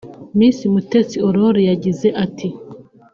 [0.37, 2.47] Miss Mutesi Aurore yagize ati